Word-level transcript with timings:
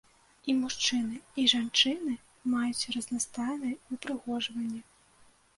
І 0.51 0.53
мужчыны, 0.61 1.19
і 1.43 1.43
жанчыны 1.53 2.15
маюць 2.53 2.89
разнастайныя 2.97 3.79
ўпрыгожванні. 3.97 4.81